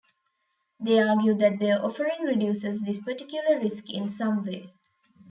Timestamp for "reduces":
2.23-2.81